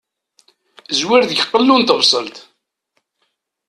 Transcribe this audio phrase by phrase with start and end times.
[0.99, 2.37] Zwir deg qellu n tebṣelt.